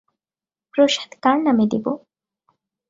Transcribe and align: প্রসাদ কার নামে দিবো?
প্রসাদ 0.73 1.11
কার 1.23 1.37
নামে 1.45 1.65
দিবো? 1.71 1.91